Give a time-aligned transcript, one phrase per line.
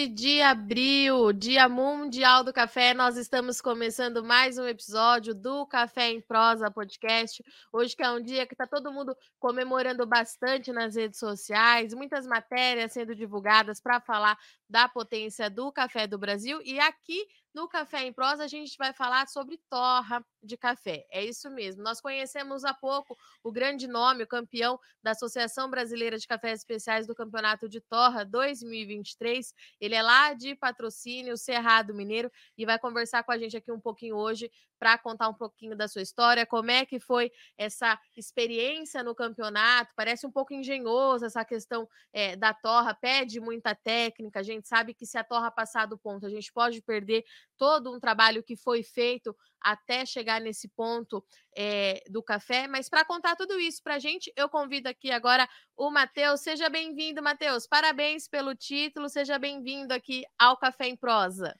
[0.00, 2.94] 14 de abril, Dia Mundial do Café.
[2.94, 7.44] Nós estamos começando mais um episódio do Café em Prosa podcast.
[7.70, 12.26] Hoje que é um dia que está todo mundo comemorando bastante nas redes sociais, muitas
[12.26, 14.38] matérias sendo divulgadas para falar
[14.70, 16.62] da potência do café do Brasil.
[16.64, 21.04] E aqui no Café em Prosa, a gente vai falar sobre torra de café.
[21.10, 21.82] É isso mesmo.
[21.82, 27.06] Nós conhecemos há pouco o grande nome, o campeão da Associação Brasileira de Cafés Especiais
[27.08, 29.52] do Campeonato de Torra 2023.
[29.80, 33.80] Ele é lá de patrocínio, Cerrado Mineiro, e vai conversar com a gente aqui um
[33.80, 39.02] pouquinho hoje para contar um pouquinho da sua história, como é que foi essa experiência
[39.02, 39.92] no campeonato.
[39.94, 44.40] Parece um pouco engenhoso essa questão é, da torra, pede muita técnica.
[44.40, 47.24] A gente sabe que se a torra passar do ponto, a gente pode perder
[47.56, 51.24] todo um trabalho que foi feito até chegar nesse ponto
[51.56, 52.66] é, do café.
[52.66, 56.40] Mas para contar tudo isso para a gente, eu convido aqui agora o Matheus.
[56.40, 57.66] Seja bem-vindo, Matheus.
[57.66, 59.08] Parabéns pelo título.
[59.08, 61.54] Seja bem-vindo aqui ao Café em Prosa.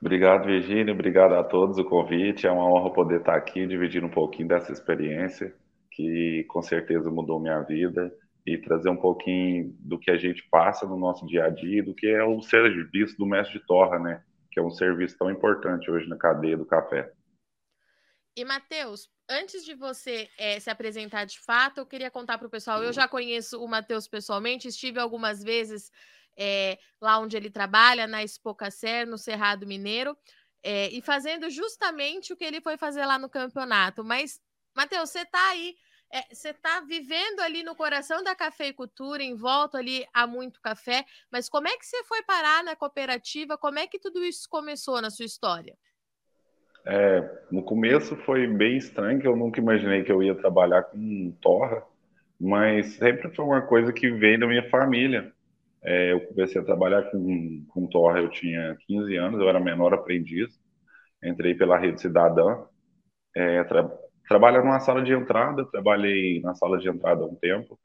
[0.00, 0.92] Obrigado, Virginia.
[0.92, 2.46] Obrigado a todos o convite.
[2.46, 5.52] É uma honra poder estar aqui dividindo um pouquinho dessa experiência
[5.90, 8.14] que com certeza mudou minha vida
[8.54, 11.94] e trazer um pouquinho do que a gente passa no nosso dia a dia, do
[11.94, 14.24] que é o serviço do mestre de torra, né?
[14.50, 17.12] Que é um serviço tão importante hoje na cadeia do café.
[18.36, 22.50] E, Matheus, antes de você é, se apresentar de fato, eu queria contar para o
[22.50, 22.82] pessoal.
[22.82, 25.90] Eu já conheço o Matheus pessoalmente, estive algumas vezes
[26.36, 30.16] é, lá onde ele trabalha, na Expocacer, no Cerrado Mineiro,
[30.62, 34.04] é, e fazendo justamente o que ele foi fazer lá no campeonato.
[34.04, 34.40] Mas,
[34.74, 35.74] Matheus, você está aí,
[36.12, 41.04] é, você está vivendo ali no coração da cafeicultura, em volta ali a muito café,
[41.30, 43.58] mas como é que você foi parar na cooperativa?
[43.58, 45.76] Como é que tudo isso começou na sua história?
[46.86, 47.20] É,
[47.50, 51.82] no começo foi bem estranho, que eu nunca imaginei que eu ia trabalhar com torra,
[52.40, 55.30] mas sempre foi uma coisa que veio da minha família.
[55.82, 59.92] É, eu comecei a trabalhar com, com torre, eu tinha 15 anos, eu era menor
[59.92, 60.58] aprendiz,
[61.22, 62.64] entrei pela rede cidadã,
[63.36, 63.58] é,
[64.28, 67.78] trabalhar numa sala de entrada, trabalhei na sala de entrada há um tempo,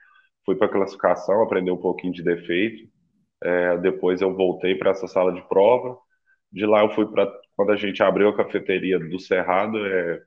[0.46, 2.88] fui para classificação, aprendi um pouquinho de defeito,
[3.42, 5.98] é, depois eu voltei para essa sala de prova,
[6.52, 10.22] de lá eu fui para, quando a gente abriu a cafeteria do Cerrado, é,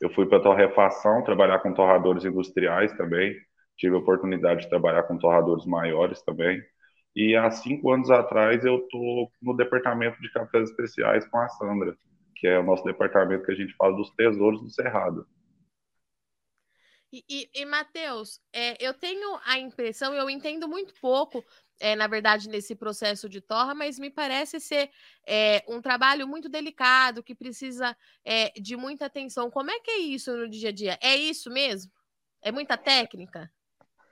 [0.00, 3.34] eu fui para torrefação, trabalhar com torradores industriais também,
[3.76, 6.60] tive a oportunidade de trabalhar com torradores maiores também,
[7.14, 11.94] e há cinco anos atrás eu estou no departamento de cafés especiais com a Sandra,
[12.36, 15.24] que é o nosso departamento que a gente fala dos tesouros do Cerrado.
[17.12, 21.44] E, e, e Matheus, é, eu tenho a impressão, eu entendo muito pouco,
[21.78, 24.88] é, na verdade, nesse processo de torra, mas me parece ser
[25.26, 29.50] é, um trabalho muito delicado, que precisa é, de muita atenção.
[29.50, 30.98] Como é que é isso no dia a dia?
[31.02, 31.92] É isso mesmo?
[32.40, 33.50] É muita técnica?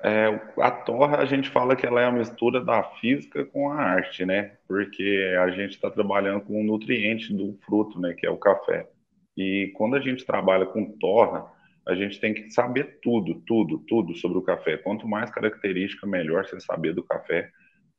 [0.02, 0.26] É,
[0.58, 4.24] a torra, a gente fala que ela é a mistura da física com a arte,
[4.26, 4.56] né?
[4.66, 8.14] Porque a gente está trabalhando com o nutriente do fruto, né?
[8.14, 8.90] Que é o café.
[9.36, 11.50] E quando a gente trabalha com torra,
[11.86, 14.76] a gente tem que saber tudo, tudo, tudo sobre o café.
[14.76, 17.50] Quanto mais característica, melhor você saber do café,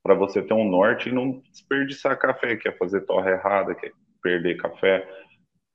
[0.04, 3.88] para você ter um norte e não desperdiçar café, que é fazer torra errada, que
[3.88, 3.92] é
[4.22, 5.08] perder café.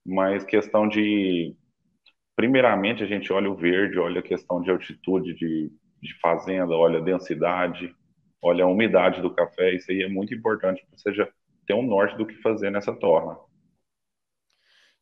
[0.05, 1.55] Mas questão de.
[2.35, 5.71] Primeiramente, a gente olha o verde, olha a questão de altitude, de
[6.07, 7.95] de fazenda, olha a densidade,
[8.41, 11.29] olha a umidade do café, isso aí é muito importante para você já
[11.67, 13.37] ter um norte do que fazer nessa torna.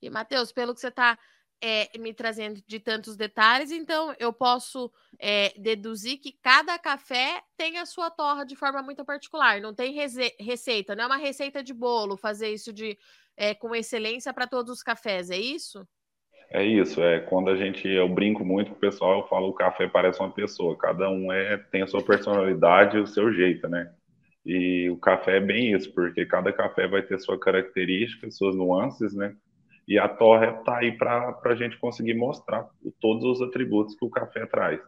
[0.01, 1.19] E, Matheus, pelo que você está
[1.61, 7.79] é, me trazendo de tantos detalhes, então eu posso é, deduzir que cada café tem
[7.79, 9.95] a sua torra de forma muito particular, não tem
[10.39, 12.99] receita, não é uma receita de bolo fazer isso de
[13.37, 15.87] é, com excelência para todos os cafés, é isso?
[16.51, 19.55] É isso, é quando a gente, eu brinco muito com o pessoal, eu falo o
[19.55, 23.93] café parece uma pessoa, cada um é tem a sua personalidade o seu jeito, né?
[24.45, 29.15] E o café é bem isso, porque cada café vai ter sua característica, suas nuances,
[29.15, 29.35] né?
[29.87, 32.69] E a torre está aí para a gente conseguir mostrar
[33.01, 34.81] todos os atributos que o café traz.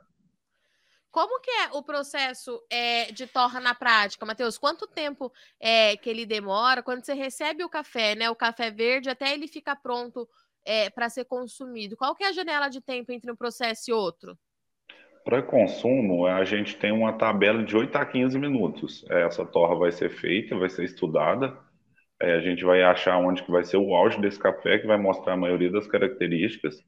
[1.10, 4.58] Como que é o processo é, de torra na prática, Matheus?
[4.58, 6.82] Quanto tempo é que ele demora?
[6.82, 8.28] Quando você recebe o café, né?
[8.28, 10.28] O café verde, até ele ficar pronto
[10.62, 11.96] é, para ser consumido?
[11.96, 14.36] Qual que é a janela de tempo entre um processo e outro?
[15.24, 19.04] Para consumo, a gente tem uma tabela de 8 a 15 minutos.
[19.08, 21.58] Essa torra vai ser feita, vai ser estudada.
[22.20, 24.96] É, a gente vai achar onde que vai ser o auge desse café, que vai
[24.96, 26.82] mostrar a maioria das características.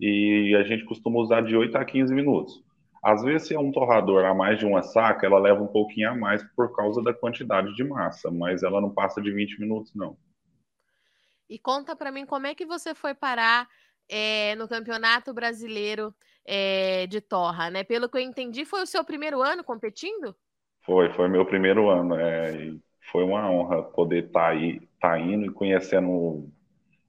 [0.00, 2.62] E a gente costuma usar de 8 a 15 minutos.
[3.02, 6.10] Às vezes, se é um torrador a mais de uma saca, ela leva um pouquinho
[6.10, 9.92] a mais por causa da quantidade de massa, mas ela não passa de 20 minutos,
[9.94, 10.16] não.
[11.48, 13.68] E conta para mim como é que você foi parar
[14.08, 16.14] é, no Campeonato Brasileiro
[16.44, 17.82] é, de Torra, né?
[17.84, 20.34] Pelo que eu entendi, foi o seu primeiro ano competindo?
[20.84, 22.14] Foi, foi meu primeiro ano.
[22.16, 22.72] É,
[23.12, 26.50] foi uma honra poder estar tá aí, tá indo e conhecendo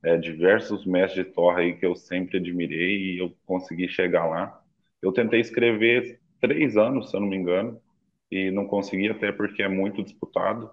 [0.04, 4.62] é, diversos mestres de torre aí que eu sempre admirei e eu consegui chegar lá.
[5.02, 7.82] Eu tentei escrever três anos, se eu não me engano,
[8.30, 10.70] e não consegui até porque é muito disputado.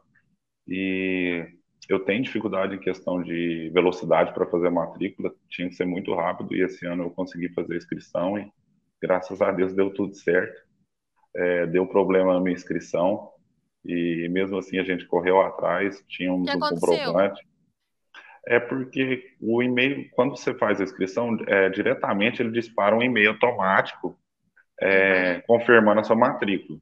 [0.67, 1.47] E
[1.89, 6.55] eu tenho dificuldade em questão de velocidade para fazer matrícula, tinha que ser muito rápido
[6.55, 8.51] e esse ano eu consegui fazer a inscrição e
[9.01, 10.69] graças a Deus deu tudo certo.
[11.35, 13.31] É, deu problema na minha inscrição
[13.85, 17.47] e mesmo assim a gente correu atrás, tínhamos um comprovante.
[18.47, 23.31] É porque o e-mail, quando você faz a inscrição, é, diretamente ele dispara um e-mail
[23.31, 24.19] automático
[24.81, 25.43] é, uhum.
[25.47, 26.79] confirmando a sua matrícula.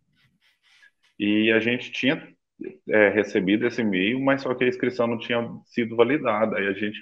[1.18, 2.32] E a gente tinha
[2.88, 6.58] é, recebido esse e-mail, mas só que a inscrição não tinha sido validada.
[6.58, 6.98] Aí a gente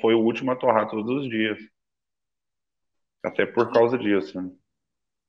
[0.00, 1.58] foi o último a torrar todos os dias.
[3.24, 4.40] Até por causa disso.
[4.40, 4.50] Né?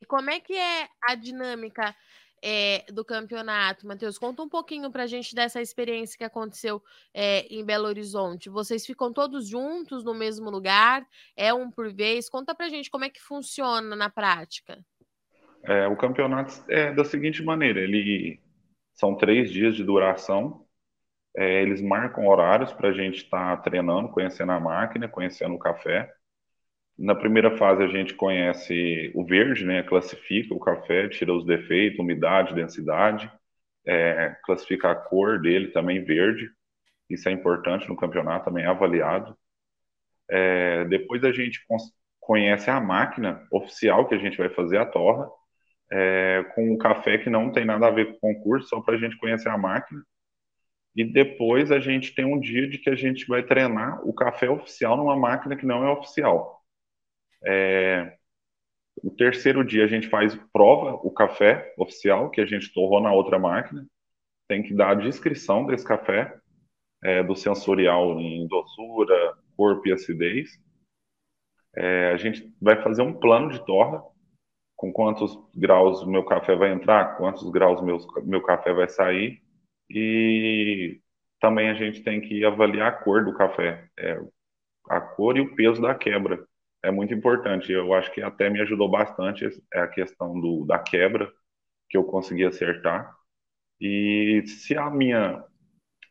[0.01, 1.95] E como é que é a dinâmica
[2.41, 3.87] é, do campeonato?
[3.87, 6.81] Matheus, conta um pouquinho para a gente dessa experiência que aconteceu
[7.13, 8.49] é, em Belo Horizonte.
[8.49, 11.05] Vocês ficam todos juntos no mesmo lugar?
[11.35, 12.29] É um por vez?
[12.29, 14.83] Conta para a gente como é que funciona na prática.
[15.63, 18.39] É, o campeonato é da seguinte maneira: ele
[18.93, 20.65] são três dias de duração.
[21.35, 25.59] É, eles marcam horários para a gente estar tá treinando, conhecendo a máquina, conhecendo o
[25.59, 26.11] café.
[27.01, 29.81] Na primeira fase a gente conhece o verde, né?
[29.81, 33.31] Classifica o café, tira os defeitos, umidade, densidade,
[33.87, 36.47] é, classifica a cor dele também verde.
[37.09, 39.35] Isso é importante no campeonato, também é avaliado.
[40.29, 41.65] É, depois a gente
[42.19, 45.27] conhece a máquina oficial que a gente vai fazer a torra
[45.91, 48.93] é, com o café que não tem nada a ver com o concurso, só para
[48.95, 50.03] a gente conhecer a máquina.
[50.95, 54.47] E depois a gente tem um dia de que a gente vai treinar o café
[54.51, 56.60] oficial numa máquina que não é oficial.
[57.45, 58.17] É,
[59.03, 63.11] o terceiro dia a gente faz prova, o café oficial, que a gente torrou na
[63.11, 63.85] outra máquina.
[64.47, 66.37] Tem que dar a descrição desse café,
[67.03, 70.59] é, do sensorial em doçura, corpo e acidez.
[71.75, 74.03] É, a gente vai fazer um plano de torra
[74.75, 79.41] com quantos graus meu café vai entrar, quantos graus meu, meu café vai sair.
[79.89, 80.99] E
[81.39, 84.19] também a gente tem que avaliar a cor do café, é,
[84.89, 86.43] a cor e o peso da quebra.
[86.83, 87.71] É muito importante.
[87.71, 91.31] Eu acho que até me ajudou bastante a questão do, da quebra,
[91.89, 93.13] que eu consegui acertar.
[93.79, 95.43] E se a minha,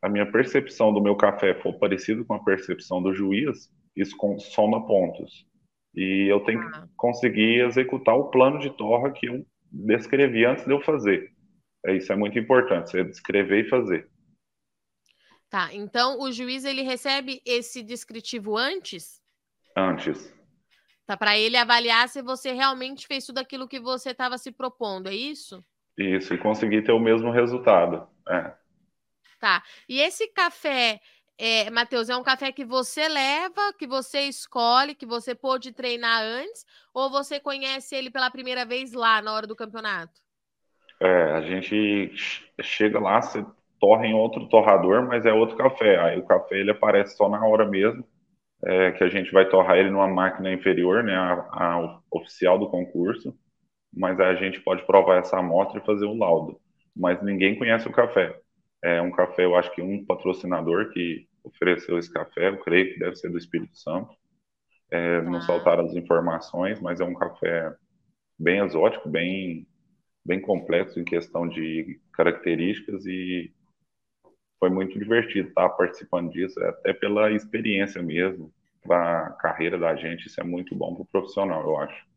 [0.02, 4.86] a minha percepção do meu café for parecida com a percepção do juiz, isso soma
[4.86, 5.46] pontos.
[5.94, 6.70] E eu tenho ah.
[6.70, 11.32] que conseguir executar o plano de torra que eu descrevi antes de eu fazer.
[11.84, 14.08] É, isso é muito importante, você descrever e fazer.
[15.48, 19.20] Tá, então o juiz ele recebe esse descritivo antes?
[19.76, 20.32] Antes.
[21.10, 25.08] Tá, para ele avaliar se você realmente fez tudo aquilo que você estava se propondo,
[25.08, 25.60] é isso?
[25.98, 28.06] Isso, e conseguir ter o mesmo resultado.
[28.28, 28.54] É.
[29.40, 31.00] Tá, e esse café
[31.36, 36.22] é, Matheus, é um café que você leva, que você escolhe, que você pôde treinar
[36.22, 36.64] antes,
[36.94, 40.20] ou você conhece ele pela primeira vez lá na hora do campeonato?
[41.00, 42.12] É, a gente
[42.62, 43.44] chega lá, você
[43.80, 45.98] torra em outro torrador, mas é outro café.
[45.98, 48.04] Aí o café ele aparece só na hora mesmo,
[48.64, 52.70] é, que a gente vai torrar ele numa máquina inferior, né, a, a oficial do
[52.70, 53.34] concurso,
[53.92, 56.60] mas a gente pode provar essa amostra e fazer o laudo.
[56.96, 58.38] Mas ninguém conhece o café.
[58.82, 62.98] É um café, eu acho que um patrocinador que ofereceu esse café, eu creio que
[62.98, 64.14] deve ser do Espírito Santo.
[64.90, 67.74] É, Não saltaram as informações, mas é um café
[68.38, 69.66] bem exótico, bem,
[70.24, 73.52] bem complexo em questão de características e
[74.60, 78.52] foi muito divertido estar participando disso, até pela experiência mesmo,
[78.82, 82.10] para a carreira da gente, isso é muito bom para o profissional, eu acho.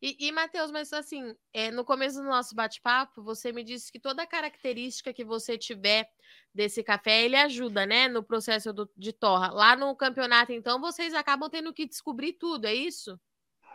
[0.00, 4.00] E, e Matheus, mas assim, é, no começo do nosso bate-papo, você me disse que
[4.00, 6.08] toda característica que você tiver
[6.52, 9.52] desse café, ele ajuda, né, no processo do, de torra.
[9.52, 13.18] Lá no campeonato, então, vocês acabam tendo que descobrir tudo, é isso?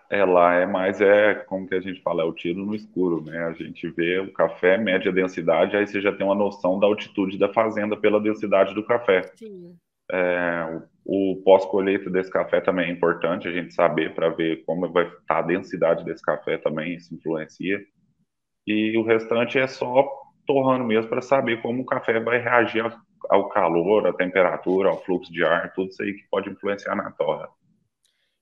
[0.09, 3.21] É, lá é mais, é, como que a gente fala, é o tiro no escuro,
[3.23, 3.45] né?
[3.45, 7.37] A gente vê o café, média densidade, aí você já tem uma noção da altitude
[7.37, 9.23] da fazenda pela densidade do café.
[9.35, 9.75] Sim.
[10.09, 15.03] É, o pós-colheita desse café também é importante a gente saber para ver como vai
[15.05, 17.81] estar tá a densidade desse café também, isso influencia.
[18.65, 20.07] E o restante é só
[20.45, 22.85] torrando mesmo para saber como o café vai reagir
[23.29, 27.11] ao calor, à temperatura, ao fluxo de ar, tudo isso aí que pode influenciar na
[27.11, 27.49] torra.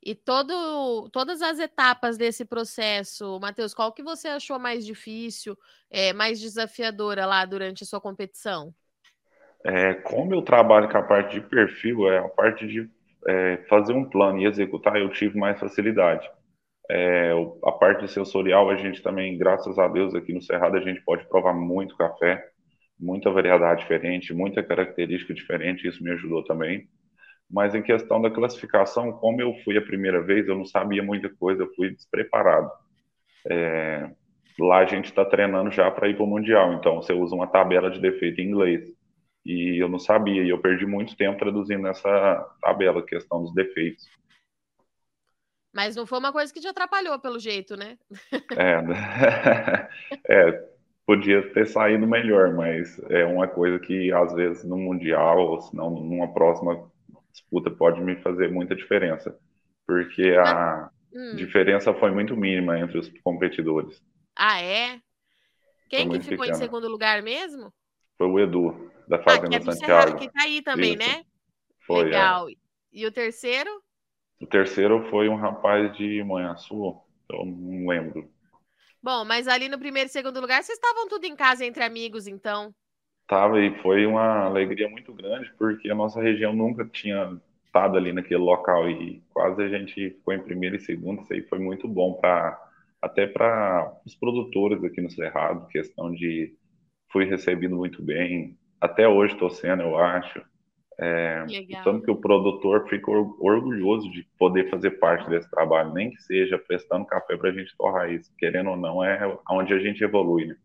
[0.05, 5.57] E todo, todas as etapas desse processo, Matheus, qual que você achou mais difícil,
[5.89, 8.73] é, mais desafiadora lá durante a sua competição?
[9.63, 12.89] É, como eu trabalho com a parte de perfil, é a parte de
[13.27, 16.29] é, fazer um plano e executar, eu tive mais facilidade.
[16.89, 17.31] É,
[17.63, 21.27] a parte sensorial, a gente também, graças a Deus, aqui no Cerrado, a gente pode
[21.27, 22.47] provar muito café.
[22.99, 26.87] muita variedade diferente, muita característica diferente, isso me ajudou também.
[27.49, 31.29] Mas em questão da classificação, como eu fui a primeira vez, eu não sabia muita
[31.29, 32.69] coisa, eu fui despreparado.
[33.49, 34.09] É,
[34.59, 37.47] lá a gente está treinando já para ir para o Mundial, então você usa uma
[37.47, 38.83] tabela de defeito em inglês.
[39.45, 44.03] E eu não sabia, e eu perdi muito tempo traduzindo essa tabela, questão dos defeitos.
[45.71, 47.97] Mas não foi uma coisa que te atrapalhou, pelo jeito, né?
[48.57, 48.81] É,
[50.29, 50.75] é
[51.05, 55.75] podia ter saído melhor, mas é uma coisa que às vezes no Mundial, ou se
[55.75, 56.89] não numa próxima
[57.35, 59.37] disputa, pode me fazer muita diferença.
[59.85, 61.35] Porque a hum.
[61.35, 64.01] diferença foi muito mínima entre os competidores.
[64.35, 64.99] Ah, é?
[65.89, 66.57] Quem que ficou pequena.
[66.57, 67.71] em segundo lugar mesmo?
[68.17, 70.17] Foi o Edu, da Fazenda ah, que é Santiago.
[70.17, 71.07] Que tá aí também, Isso.
[71.07, 71.23] né?
[71.85, 72.03] Foi, é.
[72.05, 72.49] Legal.
[72.49, 72.53] É.
[72.91, 73.69] E o terceiro?
[74.41, 76.97] O terceiro foi um rapaz de Manhaçu,
[77.29, 78.29] eu não lembro.
[79.01, 82.25] Bom, mas ali no primeiro e segundo lugar, vocês estavam tudo em casa entre amigos,
[82.25, 82.73] então?
[83.27, 88.13] Tava e foi uma alegria muito grande, porque a nossa região nunca tinha estado ali
[88.13, 91.21] naquele local e quase a gente ficou em primeiro e segundo.
[91.21, 92.61] Isso aí foi muito bom para
[93.01, 96.53] até para os produtores aqui no Cerrado, questão de
[97.11, 98.57] fui recebido muito bem.
[98.81, 100.41] Até hoje estou sendo, eu acho.
[100.97, 101.43] É,
[101.83, 106.57] tanto que o produtor fica orgulhoso de poder fazer parte desse trabalho, nem que seja
[106.57, 108.31] prestando café para a gente torrar isso.
[108.37, 110.45] Querendo ou não, é onde a gente evolui.
[110.45, 110.55] Né?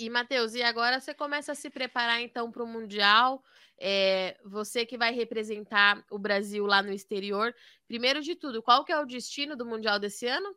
[0.00, 3.42] E, Matheus, e agora você começa a se preparar então para o Mundial.
[3.78, 7.54] É, você que vai representar o Brasil lá no exterior.
[7.86, 10.56] Primeiro de tudo, qual que é o destino do Mundial desse ano?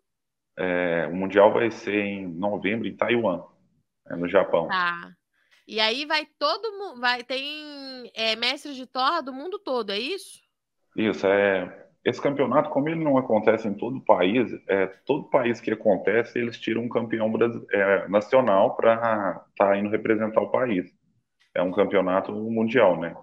[0.58, 3.44] É, o Mundial vai ser em novembro em Taiwan,
[4.08, 4.70] é no Japão.
[4.70, 5.14] Tá.
[5.68, 10.00] E aí vai todo mundo, vai tem é, mestres de torra do mundo todo, é
[10.00, 10.40] isso?
[10.96, 11.83] Isso, é.
[12.05, 16.38] Esse campeonato, como ele não acontece em todo o país, é, todo país que acontece,
[16.38, 17.31] eles tiram um campeão
[17.72, 18.95] é, nacional para
[19.50, 20.93] estar tá indo representar o país.
[21.55, 23.15] É um campeonato mundial, né?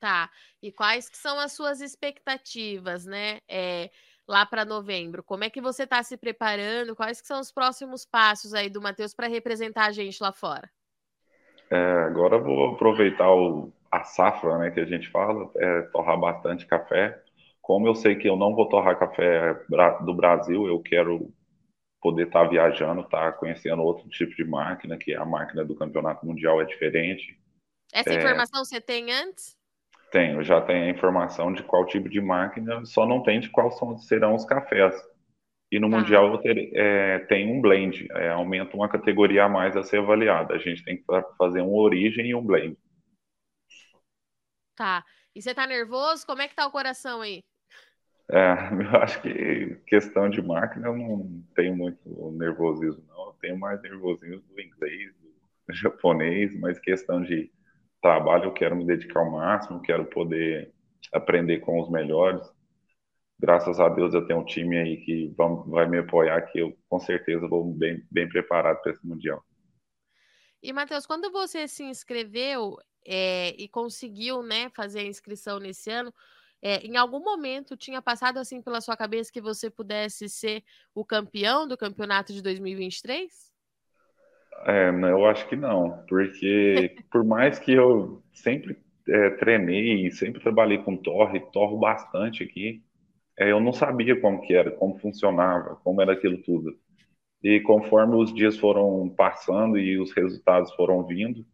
[0.00, 0.30] Tá.
[0.62, 3.38] E quais que são as suas expectativas, né?
[3.48, 3.90] É,
[4.26, 5.22] lá para novembro.
[5.22, 6.96] Como é que você está se preparando?
[6.96, 10.70] Quais que são os próximos passos aí do Matheus para representar a gente lá fora?
[11.70, 16.66] É, agora vou aproveitar o, a safra, né, que a gente fala, é, torrar bastante
[16.66, 17.21] café.
[17.62, 19.54] Como eu sei que eu não vou torrar café
[20.04, 21.32] do Brasil, eu quero
[22.00, 25.76] poder estar tá viajando, estar tá conhecendo outro tipo de máquina, que a máquina do
[25.76, 27.40] campeonato mundial é diferente.
[27.92, 29.56] Essa é, informação você tem antes?
[30.10, 33.78] Tenho, já tenho a informação de qual tipo de máquina, só não tem de quais
[34.08, 34.94] serão os cafés.
[35.70, 35.98] E no tá.
[35.98, 40.54] Mundial ter, é, tem um blend, é, aumenta uma categoria a mais a ser avaliada.
[40.54, 41.04] A gente tem que
[41.38, 42.76] fazer um origem e um blend.
[44.74, 45.04] Tá.
[45.34, 46.26] E você tá nervoso?
[46.26, 47.42] Como é que tá o coração aí?
[48.32, 48.54] É,
[48.96, 53.26] eu acho que questão de máquina eu não tenho muito nervosismo, não.
[53.26, 55.32] Eu tenho mais nervosismo do inglês, do
[55.74, 57.52] japonês, mas questão de
[58.00, 60.72] trabalho eu quero me dedicar ao máximo, quero poder
[61.12, 62.42] aprender com os melhores
[63.42, 65.34] graças a Deus eu tenho um time aí que
[65.66, 69.44] vai me apoiar, que eu com certeza vou bem, bem preparado para esse Mundial.
[70.62, 76.14] E, Matheus, quando você se inscreveu é, e conseguiu né, fazer a inscrição nesse ano,
[76.62, 80.62] é, em algum momento tinha passado assim pela sua cabeça que você pudesse ser
[80.94, 83.52] o campeão do campeonato de 2023?
[84.64, 88.78] É, eu acho que não, porque por mais que eu sempre
[89.08, 92.80] é, treinei e sempre trabalhei com torre, torro bastante aqui,
[93.36, 96.78] é, eu não sabia como que era, como funcionava, como era aquilo tudo.
[97.42, 101.44] E conforme os dias foram passando e os resultados foram vindo,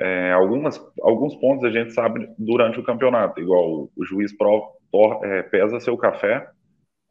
[0.00, 4.72] é, algumas, alguns pontos a gente sabe durante o campeonato, igual o, juiz pro,
[5.22, 6.48] é, pesa seu café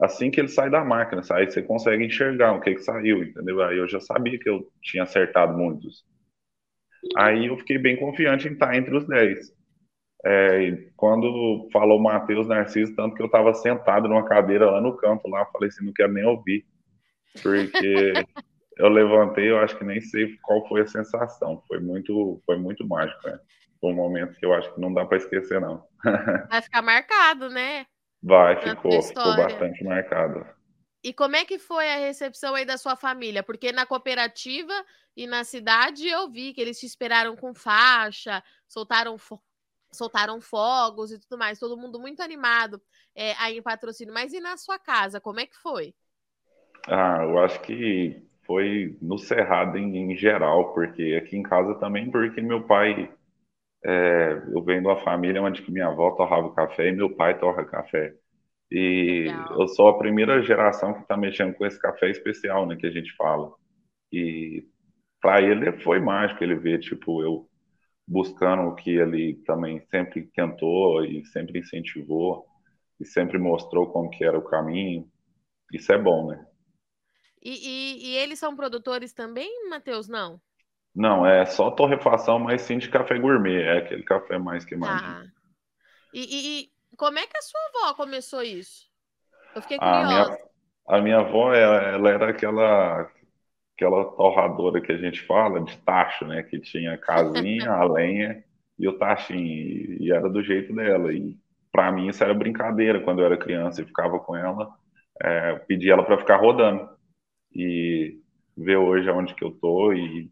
[0.02, 3.62] assim que ele sai da máquina, aí você consegue enxergar o que, que saiu, entendeu?
[3.62, 6.04] Aí eu já sabia que eu tinha acertado muitos.
[7.18, 9.54] Aí eu fiquei bem confiante em estar entre os 10.
[10.25, 15.30] É, quando falou Matheus Narciso, tanto que eu estava sentado numa cadeira lá no campo,
[15.30, 16.66] lá, falei assim, não quero nem ouvir,
[17.42, 18.13] porque
[18.77, 22.88] eu levantei, eu acho que nem sei qual foi a sensação, foi muito, foi muito
[22.88, 23.39] mágico, né?
[23.80, 25.86] Foi um momento que eu acho que não dá para esquecer, não.
[26.50, 27.86] Vai ficar marcado, né?
[28.22, 30.46] Vai, ficou, ficou bastante marcado.
[31.03, 33.44] E como é que foi a recepção aí da sua família?
[33.44, 34.74] Porque na cooperativa
[35.18, 39.18] e na cidade eu vi que eles te esperaram com faixa, soltaram
[39.92, 42.82] soltaram fogos e tudo mais, todo mundo muito animado
[43.13, 44.13] é, aí em patrocínio.
[44.13, 45.94] Mas e na sua casa, como é que foi?
[46.88, 52.10] Ah, eu acho que foi no Cerrado em, em geral, porque aqui em casa também,
[52.12, 53.12] porque meu pai,
[53.84, 57.66] é, eu venho de uma família onde minha avó torrava café e meu pai torra
[57.66, 58.14] café.
[58.72, 59.62] E Legal.
[59.62, 62.92] eu sou a primeira geração que está mexendo com esse café especial, né, que a
[62.92, 63.52] gente fala.
[64.12, 64.66] E
[65.22, 67.48] para ele foi mágico ele ver, tipo, eu
[68.08, 72.46] buscando o que ele também sempre tentou e sempre incentivou
[73.00, 75.08] e sempre mostrou como que era o caminho.
[75.72, 76.46] Isso é bom, né?
[77.44, 80.08] E, e, e eles são produtores também, Matheus?
[80.08, 80.40] Não?
[80.96, 83.64] Não, é só torrefação, mas sim de café gourmet.
[83.64, 85.10] É aquele café mais queimadinho.
[85.10, 85.26] Ah.
[86.14, 88.88] E, e, como é que a sua avó começou isso?
[89.56, 90.06] Eu fiquei curiosa.
[90.06, 90.38] A minha,
[90.88, 93.12] a minha avó, ela, era aquela
[93.76, 96.44] aquela torradora que a gente fala de tacho, né?
[96.44, 98.44] Que tinha a casinha, a lenha
[98.78, 99.98] e o tachinho.
[100.00, 101.12] E era do jeito dela.
[101.12, 101.36] E
[101.72, 104.72] para mim isso era brincadeira quando eu era criança e ficava com ela.
[105.22, 106.93] É, pedi ela para ficar rodando.
[107.56, 108.20] E
[108.58, 110.32] ver hoje aonde que eu tô e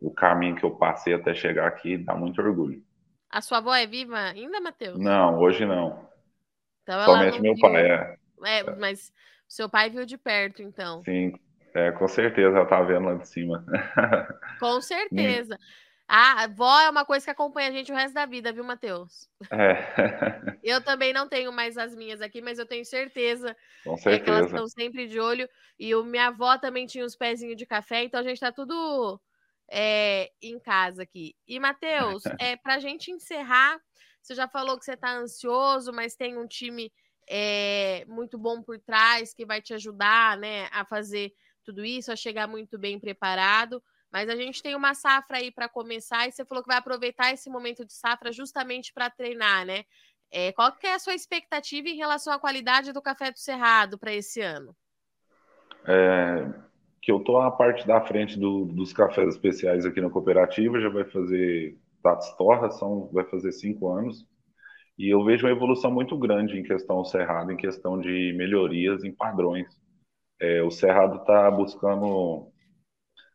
[0.00, 2.82] o caminho que eu passei até chegar aqui dá muito orgulho.
[3.28, 4.98] A sua avó é viva ainda, Matheus?
[4.98, 6.08] Não, hoje não.
[6.82, 7.62] Então, Somente meu viu...
[7.62, 8.16] pai, é.
[8.44, 8.76] é.
[8.76, 9.12] Mas
[9.46, 11.02] seu pai viu de perto, então.
[11.04, 11.32] Sim,
[11.74, 13.64] é, com certeza ela tá vendo lá de cima.
[14.58, 15.56] Com certeza.
[16.12, 19.28] A avó é uma coisa que acompanha a gente o resto da vida, viu, Matheus?
[19.48, 19.76] É.
[20.60, 24.16] Eu também não tenho mais as minhas aqui, mas eu tenho certeza, Com certeza.
[24.16, 25.48] É que elas estão sempre de olho.
[25.78, 29.20] E o, minha avó também tinha os pezinhos de café, então a gente tá tudo
[29.70, 31.34] é, em casa aqui.
[31.46, 33.80] E, Matheus, é, para a gente encerrar,
[34.20, 36.92] você já falou que você está ansioso, mas tem um time
[37.28, 41.32] é, muito bom por trás que vai te ajudar né, a fazer
[41.64, 43.80] tudo isso, a chegar muito bem preparado.
[44.12, 47.32] Mas a gente tem uma safra aí para começar e você falou que vai aproveitar
[47.32, 49.84] esse momento de safra justamente para treinar, né?
[50.32, 53.98] É, qual que é a sua expectativa em relação à qualidade do café do Cerrado
[53.98, 54.74] para esse ano?
[55.86, 56.52] É,
[57.02, 60.88] que eu tô na parte da frente do, dos cafés especiais aqui na cooperativa, já
[60.88, 64.26] vai fazer Tats Torra, são, vai fazer cinco anos,
[64.98, 69.12] e eu vejo uma evolução muito grande em questão Cerrado, em questão de melhorias em
[69.12, 69.66] padrões.
[70.38, 72.52] É, o Cerrado está buscando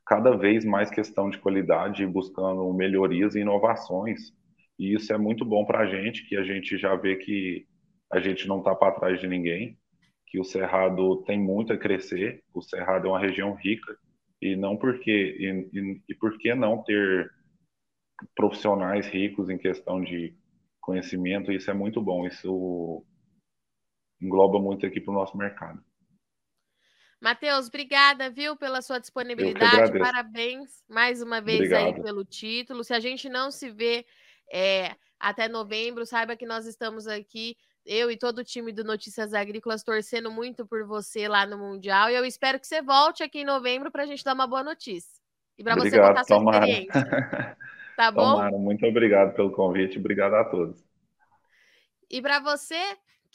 [0.05, 4.33] cada vez mais questão de qualidade, buscando melhorias e inovações,
[4.77, 7.65] e isso é muito bom para a gente, que a gente já vê que
[8.11, 9.77] a gente não está para trás de ninguém,
[10.27, 12.43] que o Cerrado tem muito a crescer.
[12.53, 13.97] O Cerrado é uma região rica
[14.41, 17.31] e não porque e, e, e por que não ter
[18.35, 20.35] profissionais ricos em questão de
[20.81, 21.51] conhecimento?
[21.51, 22.27] Isso é muito bom.
[22.27, 23.05] Isso
[24.21, 25.81] engloba muito aqui para o nosso mercado.
[27.21, 29.97] Matheus, obrigada, viu, pela sua disponibilidade.
[29.97, 31.85] Parabéns mais uma vez Obrigado.
[31.85, 32.83] aí pelo título.
[32.83, 34.05] Se a gente não se vê
[34.51, 39.33] é, até novembro, saiba que nós estamos aqui eu e todo o time do Notícias
[39.33, 42.09] Agrícolas torcendo muito por você lá no Mundial.
[42.09, 44.63] E eu espero que você volte aqui em novembro para a gente dar uma boa
[44.63, 45.21] notícia.
[45.57, 46.67] E para você contar sua tomara.
[46.67, 47.57] experiência.
[47.95, 48.33] Tá bom?
[48.33, 48.57] Tomara.
[48.57, 49.97] Muito obrigado pelo convite.
[49.97, 50.85] Obrigado a todos.
[52.09, 52.75] E para você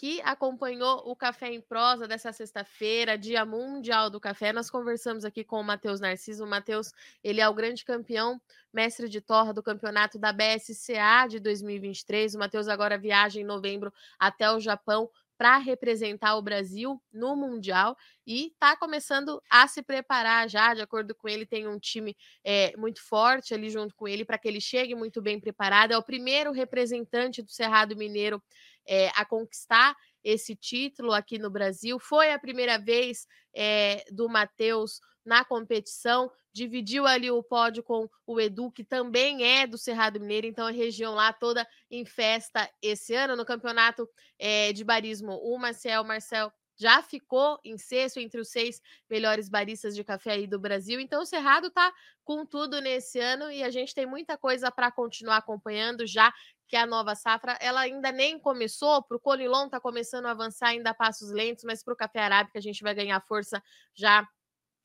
[0.00, 4.50] que acompanhou o Café em Prosa dessa sexta-feira, Dia Mundial do Café.
[4.50, 6.42] Nós conversamos aqui com o Matheus Narciso.
[6.42, 8.40] O Matheus, ele é o grande campeão,
[8.72, 12.34] mestre de torra do campeonato da BSCA de 2023.
[12.34, 15.10] O Matheus agora viaja em novembro até o Japão
[15.40, 20.74] para representar o Brasil no Mundial e está começando a se preparar já.
[20.74, 24.36] De acordo com ele, tem um time é, muito forte ali junto com ele para
[24.36, 25.92] que ele chegue muito bem preparado.
[25.92, 28.42] É o primeiro representante do Cerrado Mineiro
[28.86, 31.98] é, a conquistar esse título aqui no Brasil.
[31.98, 33.26] Foi a primeira vez
[33.56, 39.66] é, do Matheus na competição, dividiu ali o pódio com o Edu, que também é
[39.66, 43.36] do Cerrado Mineiro, então a região lá toda em festa esse ano.
[43.36, 48.80] No campeonato é, de barismo, o Marcel, Marcel já ficou em sexto entre os seis
[49.08, 50.98] melhores baristas de café aí do Brasil.
[50.98, 51.92] Então, o Cerrado está
[52.24, 56.32] com tudo nesse ano e a gente tem muita coisa para continuar acompanhando, já
[56.66, 59.02] que a nova safra ela ainda nem começou.
[59.02, 62.20] Para o Conilon está começando a avançar ainda a passos lentos, mas para o café
[62.20, 63.62] arábica a gente vai ganhar força
[63.94, 64.26] já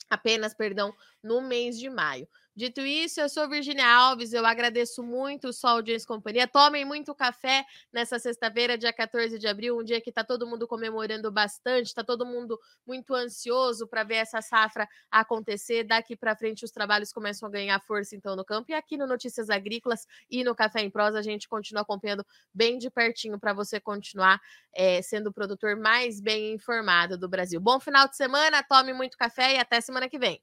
[0.10, 2.28] apenas, perdão, no mês de maio.
[2.58, 6.48] Dito isso, eu sou Virginia Alves, eu agradeço muito sua audiência e companhia.
[6.48, 10.66] Tomem muito café nessa sexta-feira, dia 14 de abril, um dia que está todo mundo
[10.66, 15.84] comemorando bastante, está todo mundo muito ansioso para ver essa safra acontecer.
[15.84, 18.72] Daqui para frente os trabalhos começam a ganhar força então no campo.
[18.72, 22.78] E aqui no Notícias Agrícolas e no Café em Prosa a gente continua acompanhando bem
[22.78, 24.40] de pertinho para você continuar
[24.74, 27.60] é, sendo o produtor mais bem informado do Brasil.
[27.60, 30.42] Bom final de semana, tome muito café e até semana que vem.